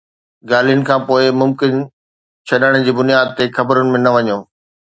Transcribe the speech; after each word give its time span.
ڳالهين 0.49 0.81
کانپوءِ 0.87 1.23
ممڪن 1.39 1.73
ڇڏڻ 2.47 2.71
جي 2.87 2.91
بنياد 3.01 3.27
تي 3.37 3.45
خبرن 3.57 3.85
۾ 3.97 3.99
نه 4.05 4.11
وڃو 4.15 4.39